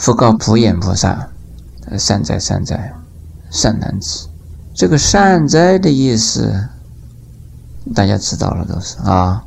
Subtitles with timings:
[0.00, 1.28] 佛告普眼菩萨
[1.98, 2.94] ：“善哉善哉，
[3.50, 4.26] 善男子。”
[4.72, 6.70] 这个“善哉”的意思，
[7.94, 9.44] 大家知道了都是啊，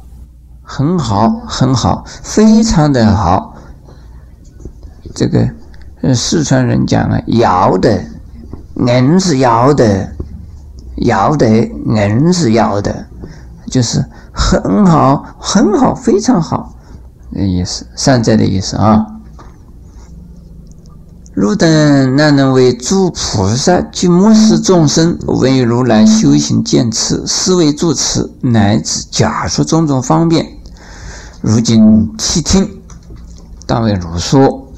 [0.61, 3.55] 很好，很好，非常的好。
[5.15, 5.49] 这个
[6.13, 8.05] 四川人讲啊，要得，
[8.75, 10.07] 硬是要得，
[10.97, 13.07] 要得，硬是要得，
[13.71, 16.75] 就是很好，很好，非常好
[17.31, 19.07] 的意思，善哉的意思啊。
[21.35, 30.45] 汝等哪能为诸菩萨及末世众生为如来修行见持，思维助持，乃至假说种种方便？
[31.41, 32.69] 如今谛听，
[33.65, 34.71] 当为如说。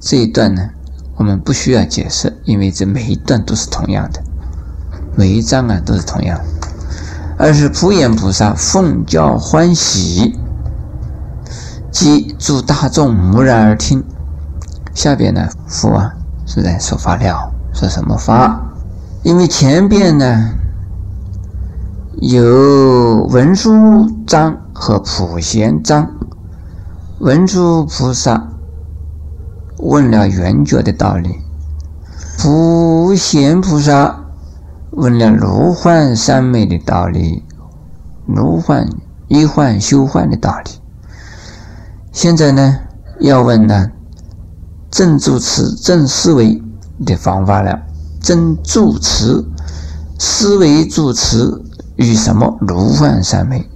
[0.00, 0.70] 这一段呢，
[1.16, 4.22] 我们不需要解释，因为这每一段都是同样的，
[5.16, 6.40] 每一章啊都是同样。
[7.36, 10.34] 而是普眼菩萨奉教欢喜，
[11.92, 14.02] 即诸大众木然而听。
[14.96, 16.10] 下边呢，佛啊
[16.46, 18.58] 是在说法了，说什么法？
[19.22, 20.54] 因为前边呢
[22.22, 26.10] 有文殊章和普贤章，
[27.18, 28.48] 文殊菩萨
[29.80, 31.42] 问了圆觉的道理，
[32.38, 34.18] 普贤菩萨
[34.92, 37.44] 问了如幻三昧的道理，
[38.24, 38.88] 如幻
[39.28, 40.70] 一幻修幻的道理。
[42.12, 42.78] 现在呢，
[43.20, 43.90] 要问呢。
[44.96, 46.58] 正助词、正思维
[47.04, 47.78] 的方法了。
[48.18, 49.46] 正助词、
[50.18, 51.62] 思维助词
[51.96, 53.68] 与什么如幻三昧？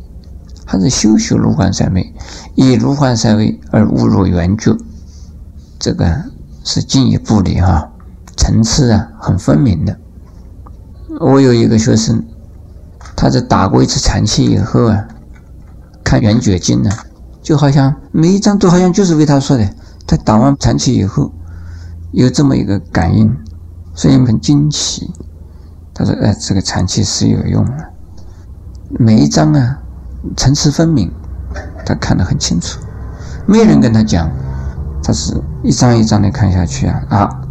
[0.64, 2.14] 还是修修如幻三昧，
[2.54, 4.74] 以如幻三昧而悟入圆觉。
[5.78, 6.24] 这个
[6.64, 7.91] 是进一步的哈，
[8.34, 9.94] 层次啊很分明的。
[11.20, 12.24] 我有一个学生，
[13.14, 15.06] 他在打过一次禅期以后啊，
[16.02, 16.91] 看圆觉经呢，
[17.42, 19.68] 就好像每一章都好像就是为他说的。
[20.11, 21.30] 他打完禅期以后，
[22.11, 23.33] 有这么一个感应，
[23.94, 25.08] 所以很惊奇。
[25.94, 27.92] 他说：“哎，这个禅期是有用的，
[28.98, 29.78] 每一章啊，
[30.37, 31.12] 层次分明，
[31.87, 32.81] 他看得很清楚。
[33.47, 34.28] 没人跟他讲，
[35.00, 37.42] 他是一张一张的看下去啊啊。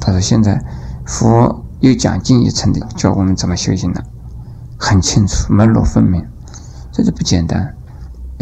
[0.00, 0.64] 他说现在
[1.04, 4.02] 佛又讲进一层的，教我们怎么修行了，
[4.78, 6.26] 很清楚，门路分明，
[6.90, 7.74] 这就不简单。”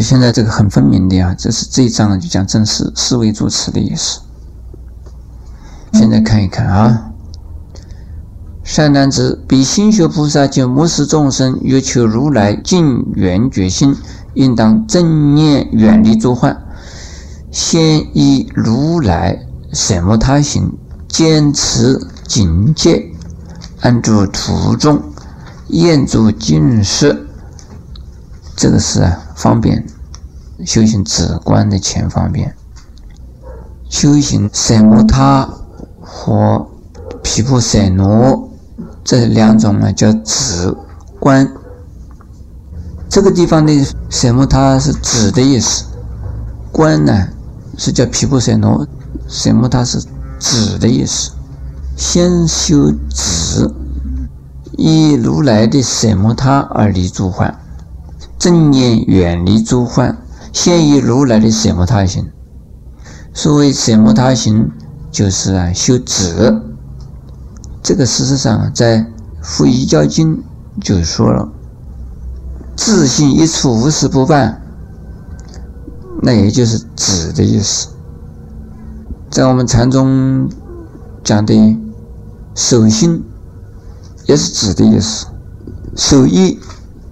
[0.00, 4.20] 现在这个很分明的呀，这是这一章，就讲正式思维助持的意思。
[5.92, 7.10] 现在看一看啊，
[8.62, 13.94] 善男子，彼心学菩萨及末世众生，欲求如来净圆觉心，
[14.34, 16.56] 应当正念远离诸患，
[17.50, 20.72] 先依如来什么他行，
[21.08, 23.12] 坚持警戒，
[23.80, 25.02] 安住途中，
[25.68, 27.26] 厌住尽失。
[28.60, 29.18] 这个是啊。
[29.34, 29.82] 方便
[30.66, 32.54] 修行止观的前方便，
[33.88, 35.48] 修行三摩他
[36.02, 36.68] 和
[37.22, 38.50] 毗婆舍罗
[39.02, 40.76] 这两种呢叫止
[41.18, 41.50] 观。
[43.08, 43.72] 这个地方的
[44.10, 45.86] 三摩他是止的意思，
[46.70, 47.28] 观呢
[47.78, 48.86] 是叫毗婆舍那，
[49.26, 50.04] 三摩他是
[50.38, 51.30] 止的意思。
[51.96, 53.72] 先修止，
[54.76, 57.58] 依如来的三摩他而离诸幻。
[58.40, 60.16] 正念远离诸幻，
[60.50, 62.26] 现于如来的什么他行？
[63.34, 64.70] 所谓什么他行，
[65.10, 66.58] 就是啊修止。
[67.82, 68.98] 这个事实上在
[69.42, 70.36] 《复一教经》
[70.80, 71.52] 就说了
[72.74, 74.62] ：“自信一处，无事不办。”
[76.24, 77.88] 那也就是止的意思。
[79.30, 80.48] 在我们禅宗
[81.22, 81.78] 讲的
[82.54, 83.22] 守心，
[84.24, 85.26] 也是止的意思；
[85.94, 86.58] 守意，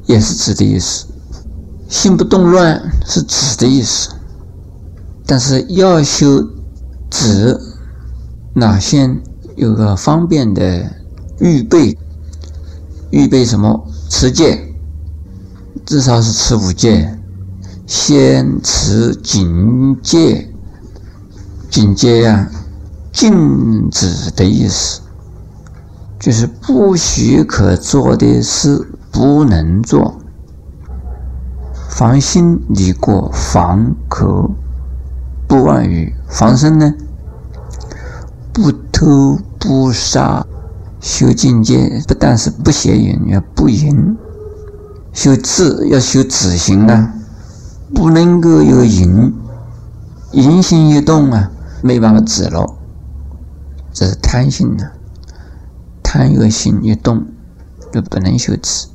[0.06, 1.04] 也是止的意思。
[1.88, 4.10] 心不动乱是止的意思，
[5.26, 6.46] 但是要修
[7.10, 7.58] 止，
[8.52, 9.20] 那先
[9.56, 10.92] 有个方便的
[11.40, 11.96] 预备，
[13.10, 13.86] 预备什么？
[14.10, 14.74] 持戒，
[15.86, 17.18] 至少是持五戒，
[17.86, 20.52] 先持警戒，
[21.70, 22.50] 警戒呀，
[23.12, 25.00] 禁止的意思，
[26.20, 30.18] 就是不许可做的事不能做。
[31.98, 34.54] 防心离过，防口
[35.48, 36.94] 不妄语，防身呢？
[38.52, 40.46] 不偷不杀，
[41.00, 44.14] 修境界不但是不邪淫，要不淫；
[45.12, 47.14] 修智要修止行啊，
[47.92, 49.34] 不能够有淫，
[50.30, 51.50] 淫心一动啊，
[51.82, 52.76] 没办法止了。
[53.92, 54.84] 这是贪心呢，
[56.00, 57.26] 贪恶心一动，
[57.92, 58.86] 就不能修止。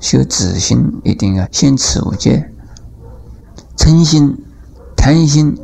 [0.00, 2.50] 修止心一定要先持五戒，
[3.76, 4.36] 嗔心、
[4.96, 5.56] 贪心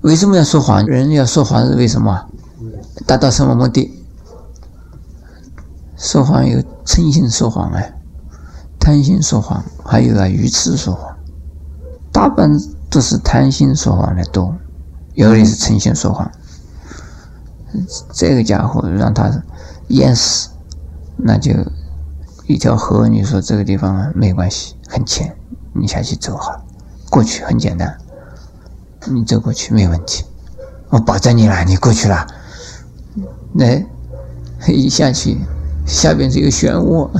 [0.00, 0.84] 为什么要说谎？
[0.84, 2.26] 人要说谎是为什么？
[3.06, 4.04] 达到什么目的？
[5.96, 7.80] 说谎有嗔心说谎啊，
[8.80, 11.16] 贪心说谎，还有啊愚痴说谎，
[12.10, 12.50] 大半
[12.90, 14.54] 都是贪心说谎的多，
[15.14, 16.28] 有的是嗔心说谎。
[18.12, 19.30] 这个家伙让他
[19.88, 20.50] 淹死，
[21.16, 21.52] 那就
[22.52, 25.34] 一条河，你说这个地方没关系，很浅，
[25.72, 26.62] 你下去走好了，
[27.08, 27.96] 过去很简单，
[29.10, 30.24] 你走过去没问题，
[30.90, 32.26] 我保证你了，你过去了，
[33.52, 33.82] 那
[34.66, 35.38] 一下去。
[35.84, 37.10] 下边是一个漩涡，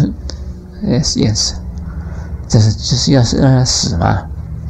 [0.86, 1.54] 哎，是淹死。
[2.46, 4.22] 这是这是要是让他死嘛？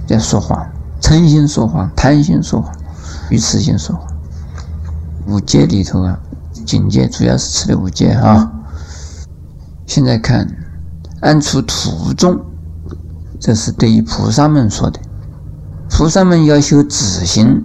[0.06, 0.66] 要说谎，
[1.00, 2.74] 诚心说谎，贪心说谎，
[3.28, 4.06] 愚痴心说谎。
[5.26, 6.18] 五戒里头啊，
[6.64, 8.50] 警戒主要是吃的五戒啊。
[9.94, 10.48] 现在看
[11.20, 12.40] 安处途中，
[13.38, 14.98] 这是对于菩萨们说的。
[15.90, 17.62] 菩萨们要修止行，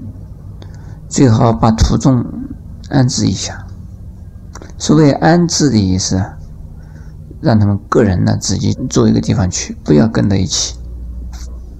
[1.07, 2.25] 最好把途中
[2.89, 3.65] 安置一下。
[4.77, 6.21] 所谓安置的意思，
[7.39, 10.75] 让他们个人呢自己做一个地方去，不要跟在一起。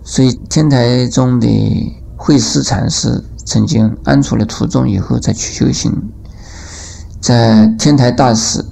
[0.05, 5.93] 所以天台中的慧思禅师曾经安处了途中以后再去修行，
[7.19, 8.63] 在天台大师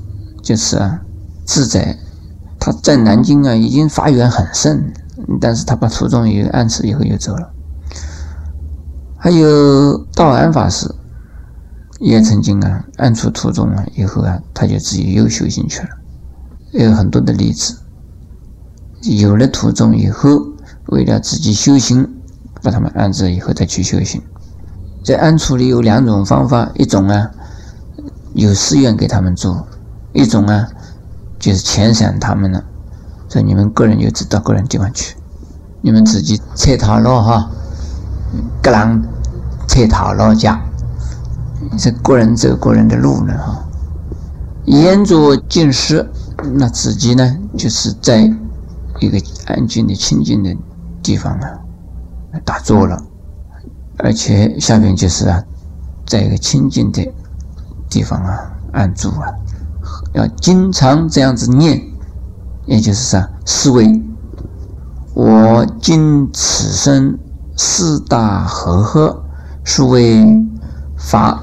[0.41, 1.01] 就是啊
[1.45, 1.97] 自在，
[2.59, 4.91] 他在南京啊已经发源很盛，
[5.39, 7.51] 但是他把途中也安置以后又走了。
[9.17, 10.93] 还有道安法师。
[12.01, 15.89] 也曾经啊，暗处途中啊，以后啊，他就自己又修行去了。
[16.73, 17.73] 有很多的例子，
[19.03, 20.45] 有了途中以后，
[20.87, 22.05] 为了自己修行，
[22.61, 24.21] 把他们安置以后再去修行。
[25.05, 27.31] 在暗处里有两种方法，一种啊，
[28.33, 29.55] 有寺院给他们住；
[30.11, 30.67] 一种啊，
[31.39, 32.63] 就是遣散他们了，
[33.27, 35.15] 所以你们个人就知道个人地方去，
[35.81, 37.51] 你们自己拆套了哈，
[38.61, 39.03] 各人
[39.67, 40.59] 拆套了家。
[41.77, 43.65] 这个人走个人的路呢，哈，
[44.65, 46.07] 沿着进士，
[46.53, 48.31] 那自己呢，就是在
[48.99, 49.17] 一个
[49.47, 50.55] 安静的、清静的
[51.01, 51.59] 地方啊，
[52.43, 53.01] 打坐了，
[53.97, 55.43] 而且下边就是啊，
[56.05, 57.11] 在一个清静的
[57.89, 59.33] 地方啊，安住啊，
[60.15, 61.81] 要经常这样子念，
[62.65, 64.01] 也就是啥，思维，
[65.13, 67.19] 我今此生
[67.55, 69.23] 四大和合，
[69.63, 70.45] 是为
[70.97, 71.41] 法。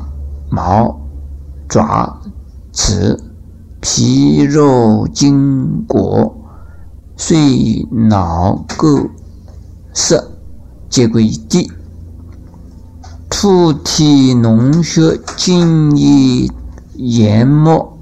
[0.55, 1.01] 毛、
[1.67, 2.21] 爪、
[2.75, 3.19] 齿、
[3.81, 6.45] 皮、肉、筋骨、
[7.17, 9.09] 髓、脑、垢、
[9.95, 10.33] 色，
[10.91, 11.73] 皆归一地。
[13.31, 16.51] 土体脓血、津液、
[16.97, 17.97] 盐膜、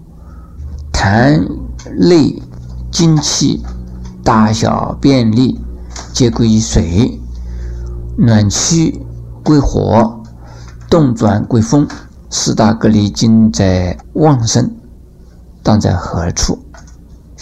[1.01, 1.49] 痰
[1.97, 2.43] 泪、
[2.91, 3.63] 精气、
[4.23, 5.59] 大小便利，
[6.13, 7.19] 皆归于水。
[8.19, 9.01] 暖气
[9.43, 10.23] 归火，
[10.91, 11.89] 动转归风。
[12.29, 14.71] 四大隔离精在旺盛，
[15.63, 16.59] 当在何处？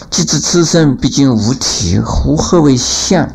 [0.08, 3.28] 即知此生毕竟无体，胡何为相？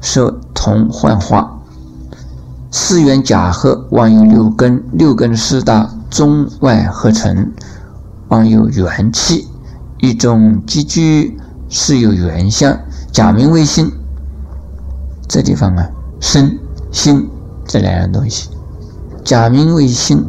[0.00, 1.60] 受同幻化，
[2.70, 7.52] 四元假合，万有六根，六根四大中外合成，
[8.34, 9.46] 望有元气，
[10.00, 11.38] 一种积聚，
[11.68, 12.76] 是有元相，
[13.12, 13.92] 假名为心。
[15.28, 15.88] 这地方啊，
[16.20, 16.58] 身
[16.90, 17.30] 心
[17.64, 18.50] 这两样东西。
[19.22, 20.26] 假名为心，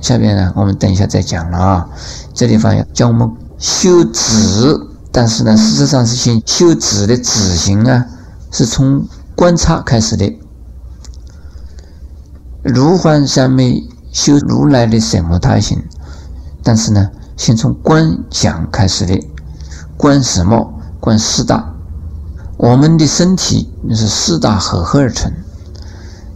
[0.00, 1.88] 下边呢，我们等一下再讲了啊。
[2.32, 3.28] 这地方要教我们
[3.58, 4.80] 修止，
[5.10, 8.06] 但是呢，事实上是先修止的止行啊，
[8.52, 9.04] 是从
[9.34, 10.38] 观察开始的。
[12.62, 15.82] 如幻三昧修如来的什么他行，
[16.62, 19.26] 但是呢，先从观想开始的。
[19.96, 20.74] 观什么？
[20.98, 21.74] 观四大。
[22.56, 25.32] 我们的身体那是四大合合而成。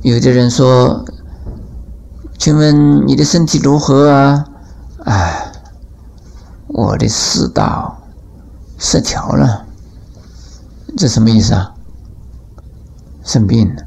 [0.02, 1.04] 有的人说。
[2.38, 4.46] 请问你的身体如何啊？
[5.04, 5.52] 哎，
[6.68, 7.98] 我的四大
[8.78, 9.66] 失调了，
[10.96, 11.74] 这什么意思啊？
[13.22, 13.82] 生病了。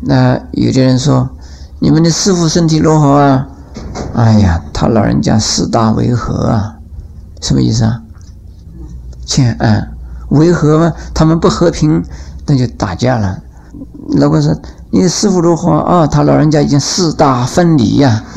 [0.00, 1.28] 那有的人说，
[1.78, 3.46] 你们的师傅身体如何啊？
[4.16, 6.76] 哎呀，他老人家四大为和啊，
[7.42, 8.00] 什么意思啊？
[9.26, 9.92] 欠安，
[10.30, 12.02] 为和嘛，他们不和平，
[12.46, 13.38] 那就打架了。
[14.08, 14.56] 如果说。
[14.90, 16.06] 你师傅如何啊？
[16.06, 18.22] 他老人家已经四大分离呀，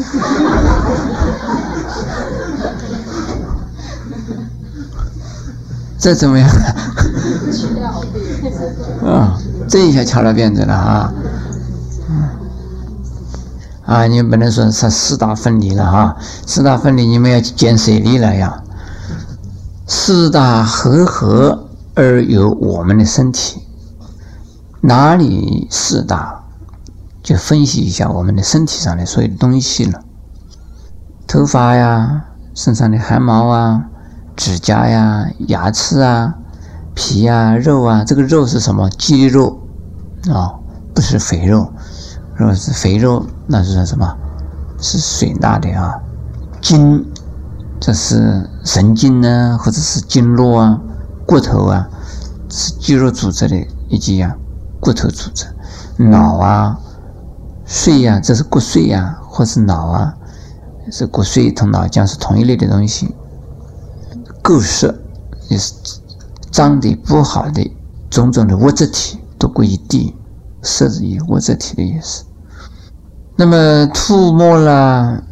[5.97, 6.49] 这怎么样？
[9.05, 9.37] 啊，
[9.69, 11.13] 这一下敲了辫子了啊！
[13.89, 16.15] 啊，你不能说是四大分离了哈，
[16.45, 18.61] 四大分离你们要见谁离了呀？
[19.87, 23.63] 四大合合而有我们的身体，
[24.81, 26.43] 哪里四大？
[27.23, 30.01] 就分析一下我们的身体上的所有的东西了。
[31.25, 33.85] 头发呀，身上的汗毛啊，
[34.35, 36.35] 指甲呀，牙齿啊，
[36.93, 38.87] 皮呀，肉啊，这个肉是什么？
[38.91, 39.61] 肌肉
[40.31, 40.53] 啊，
[40.93, 41.73] 不是肥肉。
[42.39, 44.17] 如果是肥肉，那是什么？
[44.79, 45.99] 是水钠的啊。
[46.61, 47.05] 筋，
[47.81, 50.79] 这是神经呢，或者是经络啊，
[51.27, 51.89] 骨头啊，
[52.49, 54.33] 是肌肉组织的以及呀
[54.79, 55.45] 骨头组织。
[55.97, 56.79] 脑啊，
[57.67, 60.15] 髓呀，这是骨髓呀，或是脑啊。
[60.89, 63.13] 是骨髓同脑浆是同一类的东西，
[64.41, 64.97] 构色
[65.49, 65.73] 也是
[66.51, 67.69] 长得不好的
[68.09, 70.15] 种种的物质体都归于地，
[70.61, 72.23] 色是以物质体的意思。
[73.39, 75.23] 那么吐沫啦，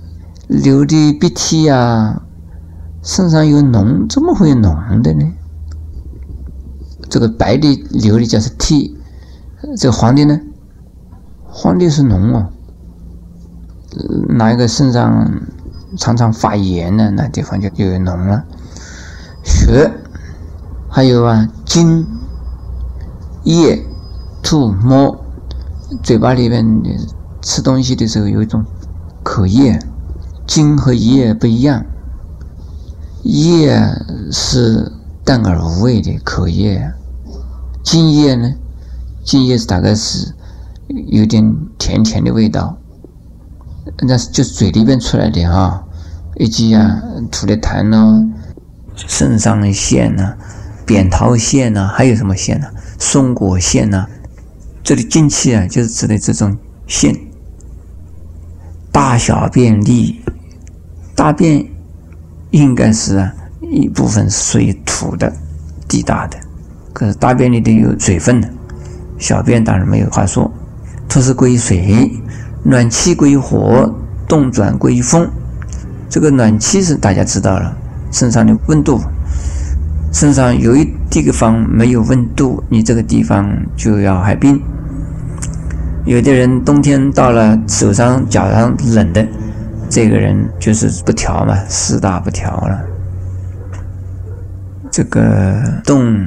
[0.47, 2.21] 流的鼻涕呀，
[3.03, 5.33] 身上有脓，怎么会有脓的呢？
[7.09, 8.97] 这个白的流的叫是涕，
[9.75, 10.39] 这个黄的呢？
[11.49, 12.47] 黄的是脓哦。
[14.29, 15.29] 哪一个肾脏
[15.97, 17.11] 常常发炎呢？
[17.13, 18.45] 那地方就就有脓了。
[19.43, 19.91] 血，
[20.87, 22.07] 还有啊，津、
[23.43, 23.85] 液、
[24.41, 25.25] 吐沫，
[26.01, 26.65] 嘴巴里面
[27.47, 28.65] 吃东西的时候有一种
[29.23, 29.79] 口液，
[30.45, 31.85] 津和液不一样，
[33.23, 33.81] 液
[34.29, 34.91] 是
[35.23, 36.91] 淡而无味的口液，
[37.81, 38.53] 津液呢，
[39.23, 40.35] 津液是大概是
[41.07, 42.77] 有点甜甜的味道。
[44.01, 45.85] 那是就嘴里边出来的哈，
[46.35, 47.01] 以及啊
[47.31, 48.29] 吐的痰呢，
[48.93, 50.35] 肾上腺呐，
[50.85, 52.67] 扁桃腺呐，还有什么腺呢？
[52.99, 54.05] 松果腺呐，
[54.83, 57.17] 这里精气啊，就是指的这种腺。
[58.97, 60.19] 大小便利，
[61.15, 61.63] 大便
[62.49, 63.29] 应该是
[63.61, 65.31] 一部分是属于土的，
[65.87, 66.37] 地大的，
[66.93, 68.49] 可是大便里头有水分的，
[69.19, 70.51] 小便当然没有话说，
[71.07, 72.11] 土是归水。
[72.63, 73.87] 暖气归火，
[74.27, 75.29] 动转归风。
[76.09, 77.77] 这个暖气是大家知道了，
[78.11, 78.99] 身上的温度，
[80.11, 84.59] 身上有一地方没有温度，你这个地方就要害病。
[86.07, 89.27] 有的人冬天到了，手上脚上冷的，
[89.89, 92.81] 这个人就是不调嘛，四大不调了。
[94.89, 96.25] 这个动，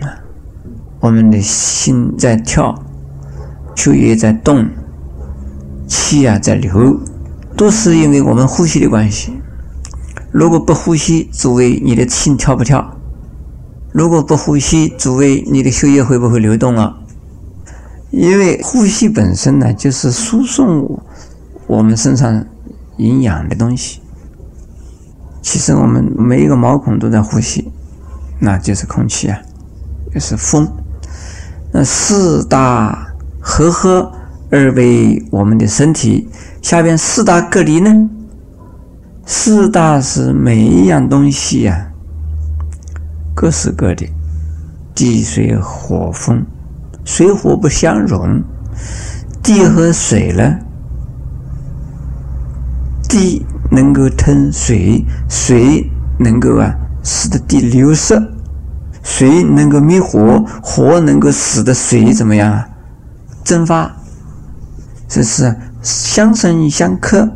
[1.00, 2.74] 我们的心在跳，
[3.74, 4.68] 血液在动。
[5.86, 7.00] 气啊在流，
[7.56, 9.40] 都是因为我们呼吸的关系。
[10.30, 12.98] 如果不呼吸，诸位你的心跳不跳？
[13.92, 16.98] 如果不呼吸，诸位你的血液会不会流动啊？
[18.10, 21.00] 因为呼吸本身呢，就是输送
[21.66, 22.44] 我们身上
[22.96, 24.00] 营养的东西。
[25.42, 27.70] 其实我们每一个毛孔都在呼吸，
[28.38, 29.38] 那就是空气啊，
[30.12, 30.68] 就是风。
[31.72, 34.12] 那四大和合。
[34.52, 36.28] 而为我们的身体
[36.60, 38.10] 下边四大隔离呢？
[39.24, 41.92] 四大是每一样东西呀，
[43.32, 44.08] 各是各的。
[44.92, 46.44] 地水火风，
[47.04, 48.42] 水火不相容。
[49.42, 50.58] 地和水呢？
[53.08, 58.14] 地能够吞水，水能够啊使得地流失，
[59.02, 62.68] 水能够灭火，火能够使得水怎么样啊？
[63.42, 63.90] 蒸发。
[65.08, 67.28] 这是相生相克，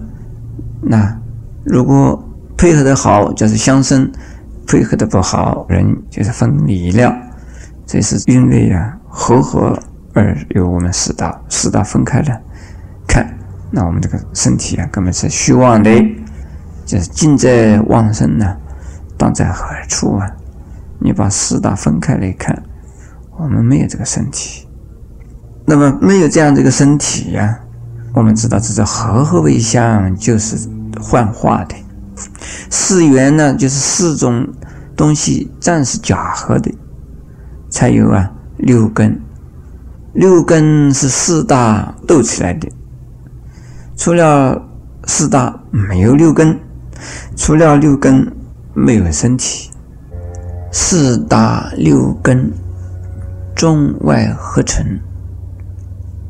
[0.80, 1.18] 那
[1.64, 2.22] 如果
[2.56, 4.06] 配合的好，就是相生；
[4.66, 7.12] 配合的不好，人就是分离了。
[7.84, 9.78] 这是因为啊，合合
[10.12, 12.42] 而由我们四大四大分开的。
[13.06, 13.38] 看，
[13.70, 15.90] 那我们这个身体啊，根本是虚妄的，
[16.84, 18.56] 就是尽在旺盛呢，
[19.16, 20.28] 当在何处啊？
[20.98, 22.60] 你把四大分开来看，
[23.38, 24.66] 我们没有这个身体，
[25.64, 27.60] 那么没有这样这个身体呀。
[28.14, 30.68] 我们知道，这是合合为相，就是
[31.00, 31.76] 幻化的；
[32.68, 34.46] 四元呢，就是四种
[34.96, 36.72] 东西暂时假合的，
[37.70, 38.30] 才有啊
[38.64, 39.20] 六根。
[40.14, 42.68] 六根是四大斗起来的，
[43.96, 44.62] 除了
[45.06, 46.58] 四大没有六根，
[47.36, 48.32] 除了六根
[48.72, 49.70] 没有身体。
[50.70, 52.52] 四大六根
[53.54, 54.84] 中外合成，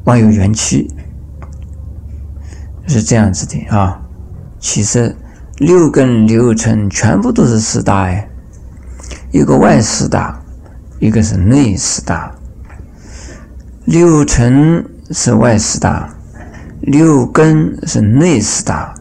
[0.04, 0.90] 万有元气。
[2.86, 3.98] 是这样子的啊，
[4.58, 5.16] 其实
[5.56, 8.28] 六根六尘全部都是四大哎，
[9.30, 10.43] 一个外四大，
[11.04, 12.34] 一个是内四大。
[13.84, 16.08] 六尘是外四大，
[16.80, 18.94] 六根是内四大。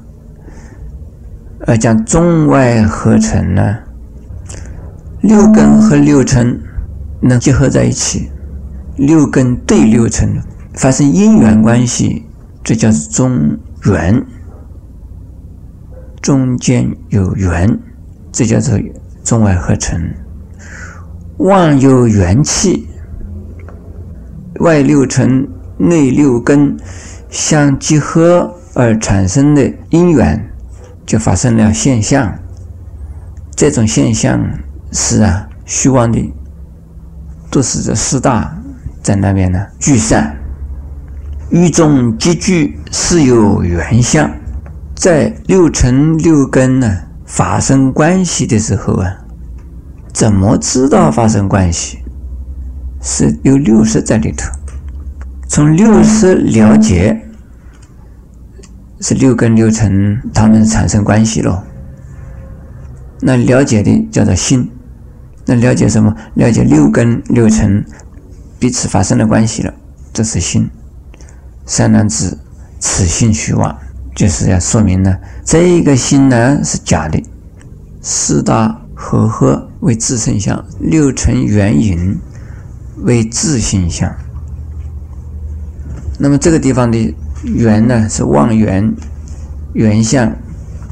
[1.66, 3.78] 而讲中外合成呢，
[5.22, 6.60] 六根和六尘
[7.22, 8.30] 能结合在一起，
[8.98, 10.42] 六根对六尘
[10.74, 12.26] 发生因缘关系。
[12.66, 14.22] 这叫做中缘，
[16.22, 17.80] 中间有缘，
[18.30, 18.78] 这叫做
[19.24, 19.98] 中外合成。
[21.38, 22.88] 万有元气，
[24.60, 25.48] 外六尘、
[25.78, 26.78] 内六根
[27.30, 30.50] 相结合而产生的因缘，
[31.06, 32.34] 就发生了现象。
[33.56, 34.40] 这种现象
[34.92, 36.34] 是啊，虚妄的，
[37.50, 38.56] 都是这四大
[39.02, 40.38] 在那边呢聚散，
[41.50, 44.30] 于中集聚是有缘相，
[44.96, 49.23] 在六尘六根呢发生关系的时候啊。
[50.14, 51.98] 怎么知道发生关系？
[53.02, 54.50] 是有六识在里头，
[55.50, 57.22] 从六识了解，
[59.02, 61.62] 是六根六尘它们产生关系了。
[63.20, 64.72] 那了解的叫做心，
[65.46, 66.16] 那了解什么？
[66.36, 67.84] 了解六根六尘
[68.58, 69.74] 彼此发生的关系了，
[70.14, 70.70] 这是心。
[71.66, 72.38] 三男子
[72.80, 73.78] 此心虚妄，
[74.16, 77.22] 就是要说明呢，这个心呢是假的，
[78.02, 78.83] 四大。
[79.06, 82.18] 合合为自身相，六尘缘引
[83.02, 84.10] 为自性相。
[86.18, 88.96] 那么这个地方的缘呢，是望缘
[89.74, 90.34] 缘相，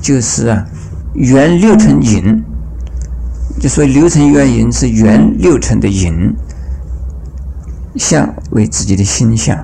[0.02, 0.68] 就是啊
[1.14, 2.44] 缘六尘引，
[3.62, 6.36] 就说六尘缘引是缘六尘的引
[7.96, 9.58] 相为自己的心相。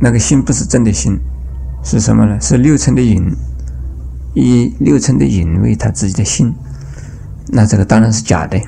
[0.00, 1.16] 那个心不是真的心，
[1.84, 2.36] 是什么呢？
[2.40, 3.32] 是六尘的影，
[4.34, 6.52] 以六尘的影为他自己的心。
[7.48, 8.60] 那这个当然是假的。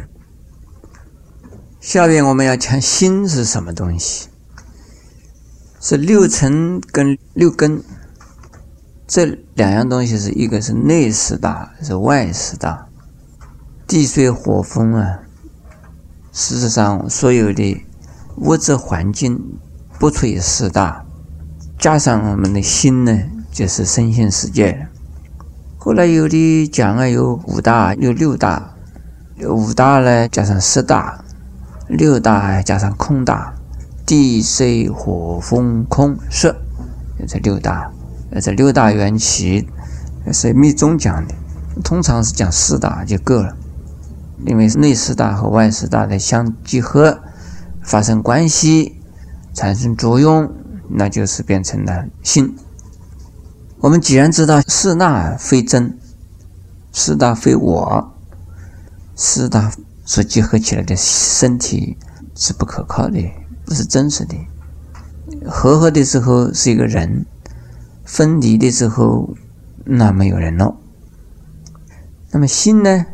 [1.80, 4.28] 下面我们要讲心是什么东西？
[5.80, 7.82] 是六尘跟六根
[9.06, 12.88] 这两样东西，是一个是内四大，是外四大。
[13.86, 15.20] 地水火风啊，
[16.32, 17.84] 事实上所有的
[18.38, 19.58] 物质环境
[19.98, 21.04] 不出于四大，
[21.78, 23.12] 加上我们的心呢，
[23.52, 24.88] 就是身心世界。
[25.76, 28.73] 后来有的讲啊，有五大，有六大。
[29.42, 31.24] 五大呢，加上四大，
[31.88, 33.52] 六大加上空大，
[34.06, 36.54] 地水火风空色，
[37.26, 37.90] 这六大，
[38.40, 39.68] 这六大缘起
[40.32, 41.34] 是密宗讲的，
[41.82, 43.56] 通常是讲四大就够了，
[44.46, 47.18] 因为内四大和外四大的相结合，
[47.82, 49.00] 发生关系，
[49.52, 50.48] 产生作用，
[50.88, 52.56] 那就是变成了心。
[53.80, 55.98] 我们既然知道四大非真，
[56.92, 58.13] 四大非我。
[59.16, 59.72] 四大
[60.04, 61.96] 所结合起来的身体
[62.34, 63.30] 是不可靠的，
[63.64, 64.36] 不是真实的。
[65.46, 67.24] 合合的时候是一个人，
[68.04, 69.34] 分离的时候
[69.84, 70.76] 那没有人了。
[72.32, 73.06] 那么心呢？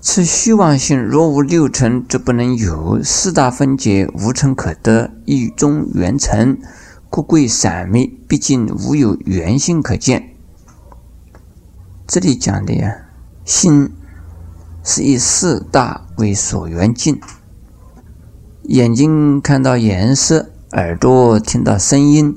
[0.00, 6.58] 此虚妄性，若无六尘，则不能有四大分解，无尘可得，意中缘成，
[7.10, 8.10] 故贵散灭。
[8.26, 10.36] 毕竟无有原性可见。
[12.06, 13.08] 这里讲的呀，
[13.44, 13.90] 心。
[14.82, 17.20] 是以四大为所缘境，
[18.64, 22.36] 眼睛看到颜色，耳朵听到声音，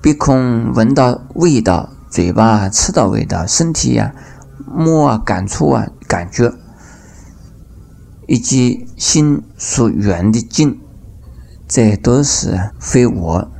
[0.00, 4.14] 鼻孔闻到味道，嘴巴吃到味道，身体呀
[4.66, 6.54] 摸啊感触啊感觉，
[8.26, 10.80] 以及心所缘的境，
[11.68, 13.50] 这都是非我，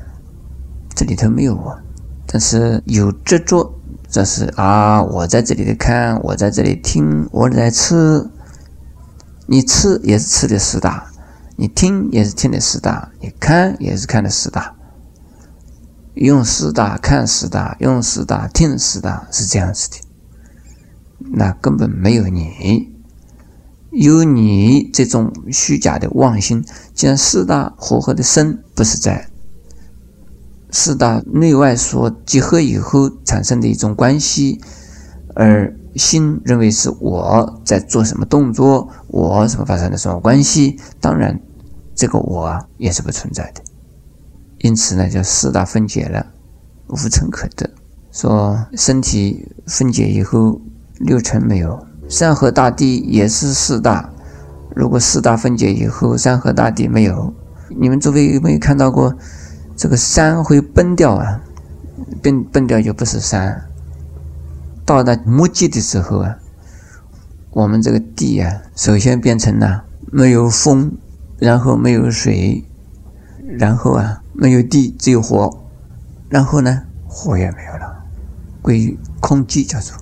[0.94, 1.78] 这里头没有我，
[2.26, 3.74] 但是有执着。
[4.14, 8.30] 这是啊，我在这里看，我在这里听，我在吃。
[9.48, 11.10] 你吃也是吃的四大，
[11.56, 14.76] 你听也是听的四大，你看也是看的四大。
[16.14, 19.96] 用四大看四大，用四大听四大，是这样子的。
[21.32, 22.92] 那根本没有你，
[23.90, 26.64] 有你这种虚假的妄心。
[26.94, 29.28] 既然四大合合的身不是在。
[30.74, 34.60] 四大内外所结合以后产生的一种关系，
[35.36, 40.76] 而心认为是我在做什么动作，我什么发生的什么关系？
[41.00, 41.40] 当然，
[41.94, 43.62] 这个我也是不存在的。
[44.58, 46.26] 因此呢，叫四大分解了，
[46.88, 47.70] 无尘可得。
[48.10, 50.60] 说身体分解以后，
[50.98, 54.10] 六尘没有，山河大地也是四大。
[54.74, 57.32] 如果四大分解以后，山河大地没有，
[57.80, 59.14] 你们周围有没有看到过？
[59.76, 61.40] 这个山会崩掉啊，
[62.22, 63.66] 崩崩掉就不是山。
[64.84, 66.38] 到达末季的时候啊，
[67.50, 70.92] 我们这个地啊，首先变成了没有风，
[71.38, 72.64] 然后没有水，
[73.58, 75.64] 然后啊没有地，只有火，
[76.28, 78.04] 然后呢火也没有了，
[78.60, 79.96] 归于空寂叫做。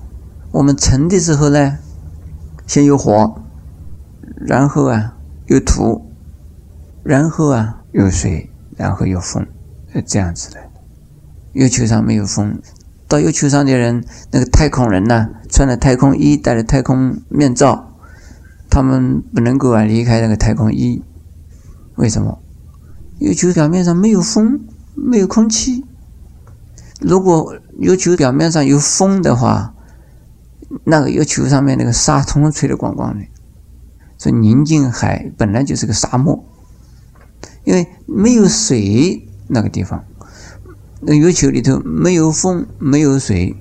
[0.51, 1.79] 我们成的时候呢，
[2.67, 3.41] 先有火，
[4.45, 6.11] 然后啊有土，
[7.03, 9.47] 然后啊有水，然后有风。
[10.01, 10.59] 这样子的，
[11.53, 12.59] 月球上没有风。
[13.07, 17.95] 到月球上的人，那个太空人呢，穿了太空衣，戴了太空面罩，
[18.69, 21.03] 他们不能够啊离开那个太空衣。
[21.95, 22.39] 为什么？
[23.19, 24.59] 月球表面上没有风，
[24.95, 25.85] 没有空气。
[26.99, 29.75] 如果月球表面上有风的话，
[30.85, 33.25] 那个月球上面那个沙通通吹得光光的。
[34.17, 36.43] 所以宁静海本来就是个沙漠，
[37.63, 40.03] 因为没有水那个地方。
[40.99, 43.55] 那月球里头没有风，没有水。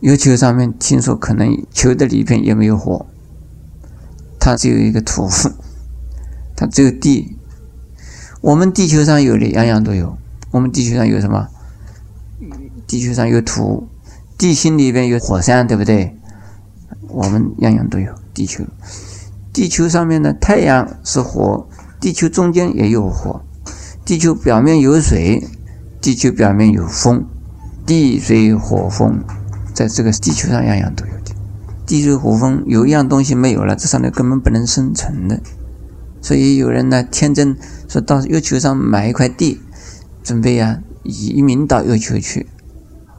[0.00, 3.06] 月球上面听说可能球的里边也没有火，
[4.38, 5.28] 它只有一个土，
[6.54, 7.36] 它只有地。
[8.40, 10.16] 我们地球上有的样样都有。
[10.50, 11.48] 我们地球上有什么？
[12.86, 13.88] 地球上有土，
[14.38, 16.16] 地心里边有火山，对不对？
[17.08, 18.14] 我们样样都有。
[18.32, 18.64] 地球，
[19.52, 21.68] 地球上面的太阳是火，
[22.00, 23.42] 地球中间也有火，
[24.08, 25.46] 地球表面有水。
[26.00, 27.26] 地球表面有风，
[27.84, 29.22] 地水火风，
[29.74, 31.34] 在这个地球上样样都有的。
[31.84, 35.38] 地水火风有一样东西没有了，这上面根本不能生存的。
[36.22, 37.54] 所以有人呢天真
[37.86, 39.60] 说到月球上买一块地，
[40.22, 42.46] 准备呀移民到月球去，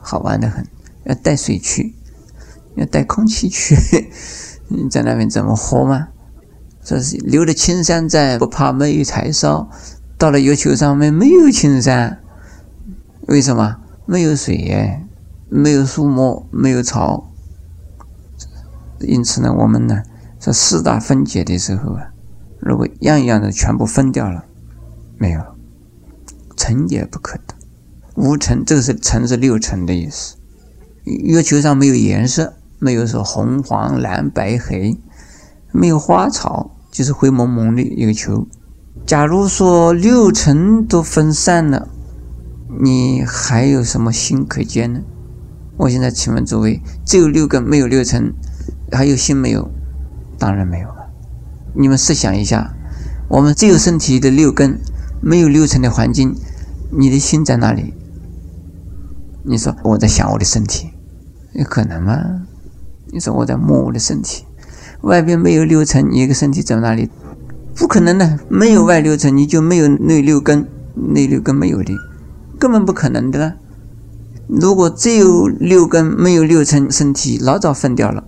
[0.02, 0.65] 好玩的很。
[1.04, 1.93] 要带水去，
[2.78, 3.75] 要带空气去，
[4.69, 6.08] 你 在那边怎么活吗？
[6.84, 9.69] 说是留了青山在，不怕没有柴烧。
[10.19, 12.19] 到了月球上面没有青山。
[13.29, 14.99] 为什么没有水？
[15.47, 17.32] 没有树木，没有草。
[18.99, 20.03] 因此呢，我们呢，
[20.38, 22.12] 在四大分解的时候啊，
[22.60, 24.43] 如果样样的全部分掉了，
[25.17, 25.55] 没有了，
[26.58, 27.55] 成也不可得。
[28.15, 30.36] 无尘，这个是尘是六尘的意思。
[31.05, 34.99] 月球上没有颜色，没有说红黄蓝白黑，
[35.71, 38.45] 没有花草，就是灰蒙蒙的一个球。
[39.06, 41.89] 假如说六尘都分散了。
[42.82, 45.02] 你还有什么心可见呢？
[45.75, 48.32] 我现在请问诸位，只有六根，没有六尘，
[48.91, 49.69] 还有心没有？
[50.38, 51.10] 当然没有了。
[51.73, 52.73] 你们试想一下，
[53.28, 54.80] 我们只有身体的六根，
[55.19, 56.36] 没有六尘的环境，
[56.91, 57.93] 你的心在哪里？
[59.43, 60.91] 你说我在想我的身体，
[61.54, 62.43] 有可能吗？
[63.12, 64.45] 你说我在摸我的身体，
[65.02, 67.10] 外边没有六尘，你一个身体在哪里？
[67.75, 71.93] 不可能的，没有外六尘，你就没有内六根，内六根没有的。
[72.60, 73.55] 根本不可能的啦。
[74.47, 78.25] 如果只有六根，没有六层身体，老早分掉了。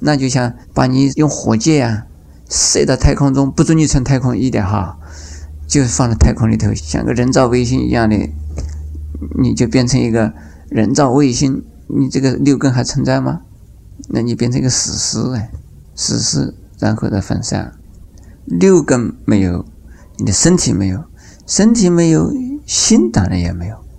[0.00, 2.06] 那就像把你用火箭啊
[2.48, 4.98] 射到太空中，不准你乘太空衣的哈，
[5.66, 8.16] 就放在太空里头，像个人造卫星一样的，
[9.38, 10.32] 你就变成一个
[10.70, 11.62] 人造卫星。
[11.88, 13.40] 你这个六根还存在吗？
[14.08, 15.50] 那你变成一个死尸哎，
[15.94, 17.72] 死尸，然后再分散。
[18.46, 19.64] 六根没有，
[20.18, 21.04] 你的身体没有，
[21.46, 22.32] 身体没有。
[22.66, 23.83] 心当然也没有。